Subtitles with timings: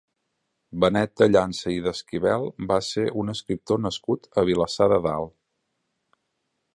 [0.83, 5.35] Benet de Llança i d'Esquivel va ser un escriptor nascut a Vilassar de Dalt.